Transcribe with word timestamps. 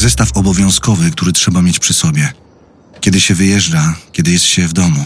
Zestaw 0.00 0.36
obowiązkowy, 0.36 1.10
który 1.10 1.32
trzeba 1.32 1.62
mieć 1.62 1.78
przy 1.78 1.94
sobie. 1.94 2.32
Kiedy 3.00 3.20
się 3.20 3.34
wyjeżdża, 3.34 3.94
kiedy 4.12 4.30
jest 4.30 4.44
się 4.44 4.68
w 4.68 4.72
domu. 4.72 5.04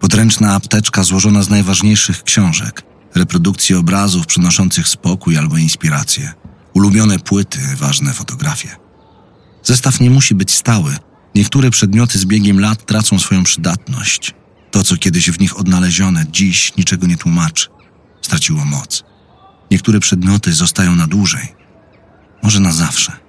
Podręczna 0.00 0.54
apteczka 0.54 1.02
złożona 1.02 1.42
z 1.42 1.48
najważniejszych 1.48 2.22
książek, 2.22 2.82
reprodukcji 3.14 3.74
obrazów 3.74 4.26
przynoszących 4.26 4.88
spokój 4.88 5.38
albo 5.38 5.56
inspirację, 5.56 6.32
ulubione 6.72 7.18
płyty, 7.18 7.58
ważne 7.76 8.12
fotografie. 8.12 8.76
Zestaw 9.62 10.00
nie 10.00 10.10
musi 10.10 10.34
być 10.34 10.50
stały. 10.50 10.96
Niektóre 11.34 11.70
przedmioty 11.70 12.18
z 12.18 12.24
biegiem 12.24 12.60
lat 12.60 12.86
tracą 12.86 13.18
swoją 13.18 13.44
przydatność. 13.44 14.34
To, 14.70 14.82
co 14.82 14.96
kiedyś 14.96 15.30
w 15.30 15.40
nich 15.40 15.58
odnalezione, 15.58 16.26
dziś 16.30 16.76
niczego 16.76 17.06
nie 17.06 17.16
tłumaczy. 17.16 17.68
Straciło 18.22 18.64
moc. 18.64 19.04
Niektóre 19.70 20.00
przedmioty 20.00 20.52
zostają 20.52 20.96
na 20.96 21.06
dłużej. 21.06 21.48
Może 22.42 22.60
na 22.60 22.72
zawsze. 22.72 23.23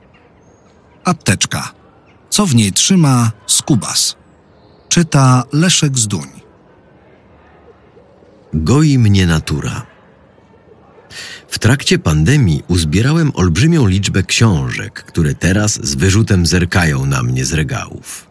Apteczka. 1.06 1.72
Co 2.30 2.46
w 2.46 2.56
niej 2.56 2.74
trzyma 2.74 3.32
Skubas? 3.48 4.16
Czyta 4.90 5.44
Leszek 5.54 5.98
Zduń. 5.98 6.28
Goi 8.54 8.98
mnie 8.98 9.28
natura. 9.28 9.86
W 11.48 11.60
trakcie 11.60 12.00
pandemii 12.00 12.64
uzbierałem 12.68 13.32
olbrzymią 13.36 13.88
liczbę 13.88 14.24
książek, 14.24 15.04
które 15.04 15.36
teraz 15.36 15.86
z 15.86 15.96
wyrzutem 15.96 16.46
zerkają 16.46 17.06
na 17.06 17.24
mnie 17.24 17.46
z 17.46 17.54
regałów. 17.54 18.30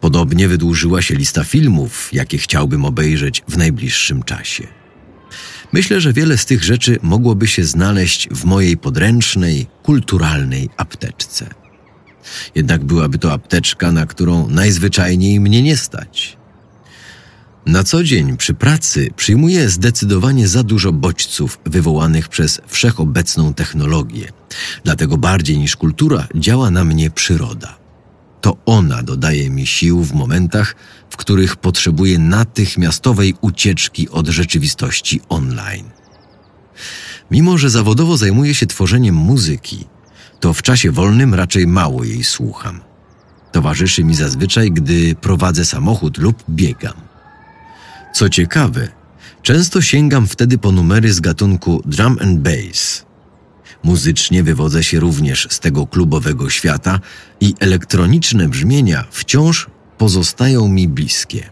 Podobnie 0.00 0.48
wydłużyła 0.48 1.02
się 1.02 1.14
lista 1.14 1.44
filmów, 1.44 2.08
jakie 2.12 2.38
chciałbym 2.38 2.84
obejrzeć 2.84 3.42
w 3.48 3.56
najbliższym 3.56 4.22
czasie. 4.22 4.66
Myślę, 5.72 6.00
że 6.00 6.12
wiele 6.12 6.38
z 6.38 6.46
tych 6.46 6.64
rzeczy 6.64 6.98
mogłoby 7.02 7.46
się 7.46 7.64
znaleźć 7.64 8.28
w 8.28 8.44
mojej 8.44 8.76
podręcznej, 8.76 9.66
kulturalnej 9.82 10.70
apteczce. 10.76 11.63
Jednak 12.54 12.84
byłaby 12.84 13.18
to 13.18 13.32
apteczka, 13.32 13.92
na 13.92 14.06
którą 14.06 14.48
najzwyczajniej 14.48 15.40
mnie 15.40 15.62
nie 15.62 15.76
stać. 15.76 16.36
Na 17.66 17.84
co 17.84 18.04
dzień 18.04 18.36
przy 18.36 18.54
pracy 18.54 19.10
przyjmuję 19.16 19.68
zdecydowanie 19.68 20.48
za 20.48 20.62
dużo 20.62 20.92
bodźców 20.92 21.58
wywołanych 21.66 22.28
przez 22.28 22.60
wszechobecną 22.66 23.54
technologię. 23.54 24.28
Dlatego 24.84 25.16
bardziej 25.16 25.58
niż 25.58 25.76
kultura 25.76 26.28
działa 26.34 26.70
na 26.70 26.84
mnie 26.84 27.10
przyroda. 27.10 27.78
To 28.40 28.56
ona 28.66 29.02
dodaje 29.02 29.50
mi 29.50 29.66
sił 29.66 30.04
w 30.04 30.12
momentach, 30.12 30.76
w 31.10 31.16
których 31.16 31.56
potrzebuję 31.56 32.18
natychmiastowej 32.18 33.34
ucieczki 33.40 34.08
od 34.08 34.28
rzeczywistości 34.28 35.20
online. 35.28 35.90
Mimo, 37.30 37.58
że 37.58 37.70
zawodowo 37.70 38.16
zajmuję 38.16 38.54
się 38.54 38.66
tworzeniem 38.66 39.14
muzyki, 39.14 39.86
to 40.40 40.54
w 40.54 40.62
czasie 40.62 40.90
wolnym 40.90 41.34
raczej 41.34 41.66
mało 41.66 42.04
jej 42.04 42.24
słucham. 42.24 42.80
Towarzyszy 43.52 44.04
mi 44.04 44.14
zazwyczaj, 44.14 44.72
gdy 44.72 45.14
prowadzę 45.14 45.64
samochód 45.64 46.18
lub 46.18 46.44
biegam. 46.50 46.94
Co 48.14 48.28
ciekawe, 48.28 48.88
często 49.42 49.82
sięgam 49.82 50.26
wtedy 50.26 50.58
po 50.58 50.72
numery 50.72 51.12
z 51.12 51.20
gatunku 51.20 51.82
drum 51.86 52.18
and 52.20 52.40
bass. 52.40 53.04
Muzycznie 53.84 54.42
wywodzę 54.42 54.84
się 54.84 55.00
również 55.00 55.48
z 55.50 55.60
tego 55.60 55.86
klubowego 55.86 56.50
świata 56.50 57.00
i 57.40 57.54
elektroniczne 57.60 58.48
brzmienia 58.48 59.04
wciąż 59.10 59.66
pozostają 59.98 60.68
mi 60.68 60.88
bliskie. 60.88 61.50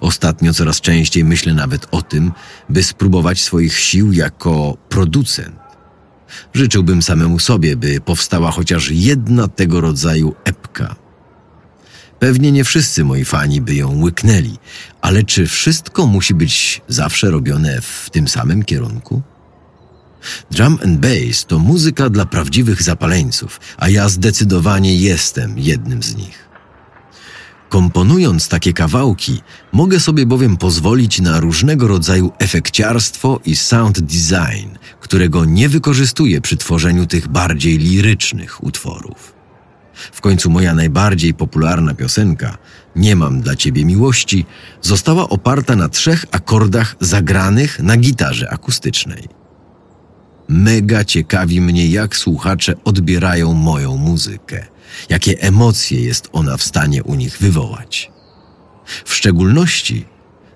Ostatnio 0.00 0.54
coraz 0.54 0.80
częściej 0.80 1.24
myślę 1.24 1.54
nawet 1.54 1.86
o 1.90 2.02
tym, 2.02 2.32
by 2.68 2.82
spróbować 2.82 3.40
swoich 3.40 3.78
sił 3.78 4.12
jako 4.12 4.76
producent. 4.88 5.65
Życzyłbym 6.54 7.02
samemu 7.02 7.38
sobie, 7.38 7.76
by 7.76 8.00
powstała 8.00 8.50
chociaż 8.50 8.90
jedna 8.90 9.48
tego 9.48 9.80
rodzaju 9.80 10.34
epka. 10.44 10.96
Pewnie 12.18 12.52
nie 12.52 12.64
wszyscy 12.64 13.04
moi 13.04 13.24
fani 13.24 13.60
by 13.60 13.74
ją 13.74 14.00
łyknęli, 14.02 14.58
ale 15.00 15.24
czy 15.24 15.46
wszystko 15.46 16.06
musi 16.06 16.34
być 16.34 16.82
zawsze 16.88 17.30
robione 17.30 17.80
w 17.80 18.10
tym 18.10 18.28
samym 18.28 18.62
kierunku? 18.62 19.22
Drum 20.50 20.78
and 20.84 21.00
bass 21.00 21.46
to 21.46 21.58
muzyka 21.58 22.10
dla 22.10 22.26
prawdziwych 22.26 22.82
zapaleńców, 22.82 23.60
a 23.76 23.88
ja 23.88 24.08
zdecydowanie 24.08 24.96
jestem 24.96 25.58
jednym 25.58 26.02
z 26.02 26.16
nich. 26.16 26.48
Komponując 27.68 28.48
takie 28.48 28.72
kawałki, 28.72 29.42
mogę 29.72 30.00
sobie 30.00 30.26
bowiem 30.26 30.56
pozwolić 30.56 31.20
na 31.20 31.40
różnego 31.40 31.88
rodzaju 31.88 32.32
efekciarstwo 32.38 33.40
i 33.44 33.56
sound 33.56 34.00
design, 34.00 34.68
którego 35.00 35.44
nie 35.44 35.68
wykorzystuję 35.68 36.40
przy 36.40 36.56
tworzeniu 36.56 37.06
tych 37.06 37.28
bardziej 37.28 37.78
lirycznych 37.78 38.64
utworów. 38.64 39.36
W 40.12 40.20
końcu 40.20 40.50
moja 40.50 40.74
najbardziej 40.74 41.34
popularna 41.34 41.94
piosenka, 41.94 42.58
Nie 42.96 43.16
mam 43.16 43.40
dla 43.40 43.56
ciebie 43.56 43.84
miłości, 43.84 44.46
została 44.82 45.28
oparta 45.28 45.76
na 45.76 45.88
trzech 45.88 46.24
akordach 46.30 46.96
zagranych 47.00 47.80
na 47.80 47.96
gitarze 47.96 48.50
akustycznej. 48.50 49.28
Mega 50.48 51.04
ciekawi 51.04 51.60
mnie, 51.60 51.86
jak 51.86 52.16
słuchacze 52.16 52.74
odbierają 52.84 53.52
moją 53.52 53.96
muzykę, 53.96 54.66
jakie 55.08 55.40
emocje 55.40 56.00
jest 56.00 56.28
ona 56.32 56.56
w 56.56 56.62
stanie 56.62 57.02
u 57.02 57.14
nich 57.14 57.38
wywołać. 57.38 58.10
W 59.04 59.14
szczególności 59.14 60.04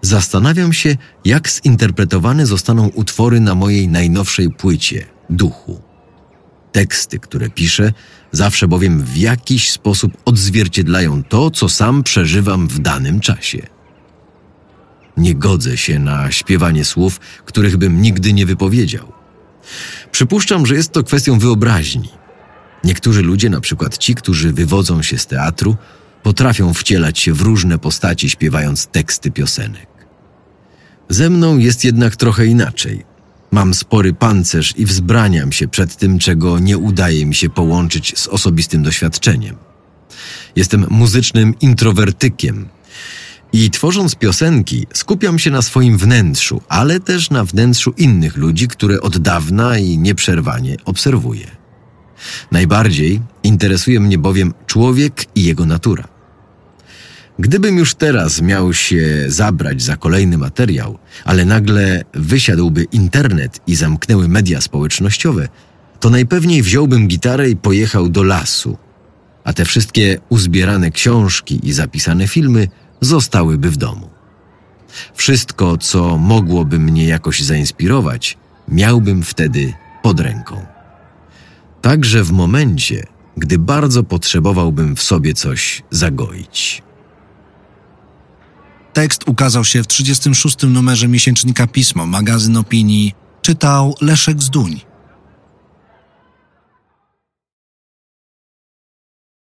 zastanawiam 0.02 0.72
się, 0.72 0.96
jak 1.24 1.48
zinterpretowane 1.48 2.46
zostaną 2.46 2.88
utwory 2.88 3.40
na 3.40 3.54
mojej 3.54 3.88
najnowszej 3.88 4.50
płycie 4.50 5.06
Duchu. 5.30 5.80
Teksty, 6.72 7.18
które 7.18 7.50
piszę, 7.50 7.92
zawsze 8.32 8.68
bowiem 8.68 9.02
w 9.02 9.16
jakiś 9.16 9.70
sposób 9.70 10.12
odzwierciedlają 10.24 11.24
to, 11.24 11.50
co 11.50 11.68
sam 11.68 12.02
przeżywam 12.02 12.68
w 12.68 12.78
danym 12.78 13.20
czasie. 13.20 13.66
Nie 15.16 15.34
godzę 15.34 15.76
się 15.76 15.98
na 15.98 16.30
śpiewanie 16.30 16.84
słów, 16.84 17.20
których 17.44 17.76
bym 17.76 18.02
nigdy 18.02 18.32
nie 18.32 18.46
wypowiedział. 18.46 19.19
Przypuszczam, 20.12 20.66
że 20.66 20.74
jest 20.74 20.92
to 20.92 21.04
kwestią 21.04 21.38
wyobraźni. 21.38 22.08
Niektórzy 22.84 23.22
ludzie, 23.22 23.50
na 23.50 23.60
przykład 23.60 23.98
ci, 23.98 24.14
którzy 24.14 24.52
wywodzą 24.52 25.02
się 25.02 25.18
z 25.18 25.26
teatru, 25.26 25.76
potrafią 26.22 26.74
wcielać 26.74 27.18
się 27.18 27.32
w 27.32 27.40
różne 27.40 27.78
postaci, 27.78 28.30
śpiewając 28.30 28.86
teksty 28.86 29.30
piosenek. 29.30 29.88
Ze 31.08 31.30
mną 31.30 31.58
jest 31.58 31.84
jednak 31.84 32.16
trochę 32.16 32.46
inaczej. 32.46 33.04
Mam 33.50 33.74
spory 33.74 34.12
pancerz 34.12 34.74
i 34.76 34.86
wzbraniam 34.86 35.52
się 35.52 35.68
przed 35.68 35.96
tym, 35.96 36.18
czego 36.18 36.58
nie 36.58 36.78
udaje 36.78 37.26
mi 37.26 37.34
się 37.34 37.50
połączyć 37.50 38.18
z 38.18 38.28
osobistym 38.28 38.82
doświadczeniem. 38.82 39.56
Jestem 40.56 40.86
muzycznym 40.90 41.54
introwertykiem 41.60 42.68
i 43.52 43.70
tworząc 43.70 44.14
piosenki 44.14 44.86
skupiam 44.92 45.38
się 45.38 45.50
na 45.50 45.62
swoim 45.62 45.98
wnętrzu, 45.98 46.62
ale 46.68 47.00
też 47.00 47.30
na 47.30 47.44
wnętrzu 47.44 47.94
innych 47.96 48.36
ludzi, 48.36 48.68
które 48.68 49.00
od 49.00 49.18
dawna 49.18 49.78
i 49.78 49.98
nieprzerwanie 49.98 50.76
obserwuję. 50.84 51.46
Najbardziej 52.52 53.20
interesuje 53.42 54.00
mnie 54.00 54.18
bowiem 54.18 54.54
człowiek 54.66 55.24
i 55.34 55.44
jego 55.44 55.66
natura. 55.66 56.08
Gdybym 57.38 57.78
już 57.78 57.94
teraz 57.94 58.42
miał 58.42 58.72
się 58.72 59.24
zabrać 59.28 59.82
za 59.82 59.96
kolejny 59.96 60.38
materiał, 60.38 60.98
ale 61.24 61.44
nagle 61.44 62.04
wysiadłby 62.14 62.84
internet 62.92 63.60
i 63.66 63.74
zamknęły 63.74 64.28
media 64.28 64.60
społecznościowe, 64.60 65.48
to 66.00 66.10
najpewniej 66.10 66.62
wziąłbym 66.62 67.08
gitarę 67.08 67.50
i 67.50 67.56
pojechał 67.56 68.08
do 68.08 68.22
lasu, 68.22 68.78
a 69.44 69.52
te 69.52 69.64
wszystkie 69.64 70.18
uzbierane 70.28 70.90
książki 70.90 71.60
i 71.62 71.72
zapisane 71.72 72.28
filmy 72.28 72.68
zostałyby 73.00 73.70
w 73.70 73.76
domu. 73.76 74.10
Wszystko, 75.14 75.76
co 75.76 76.18
mogłoby 76.18 76.78
mnie 76.78 77.04
jakoś 77.04 77.40
zainspirować, 77.40 78.38
miałbym 78.68 79.22
wtedy 79.22 79.74
pod 80.02 80.20
ręką. 80.20 80.66
Także 81.82 82.24
w 82.24 82.32
momencie, 82.32 83.06
gdy 83.36 83.58
bardzo 83.58 84.02
potrzebowałbym 84.02 84.96
w 84.96 85.02
sobie 85.02 85.34
coś 85.34 85.82
zagoić. 85.90 86.82
Tekst 88.92 89.28
ukazał 89.28 89.64
się 89.64 89.82
w 89.82 89.86
36. 89.86 90.56
numerze 90.62 91.08
miesięcznika 91.08 91.66
Pismo, 91.66 92.06
magazyn 92.06 92.56
opinii. 92.56 93.14
Czytał 93.42 93.94
Leszek 94.00 94.42
Zduń. 94.42 94.89